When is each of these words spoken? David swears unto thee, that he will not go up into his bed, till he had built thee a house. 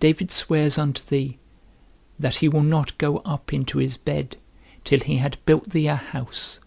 David 0.00 0.30
swears 0.30 0.78
unto 0.78 1.02
thee, 1.04 1.36
that 2.18 2.36
he 2.36 2.48
will 2.48 2.62
not 2.62 2.96
go 2.96 3.18
up 3.18 3.52
into 3.52 3.76
his 3.76 3.98
bed, 3.98 4.38
till 4.82 5.00
he 5.00 5.18
had 5.18 5.36
built 5.44 5.68
thee 5.68 5.88
a 5.88 5.94
house. 5.94 6.58